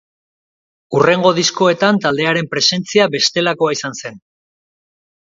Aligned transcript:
Hurrengo 0.99 1.33
diskoetan 1.39 1.99
taldearen 2.05 2.49
presentzia 2.55 3.05
bestelakoa 3.17 3.75
izan 3.79 3.99
zen. 4.03 4.19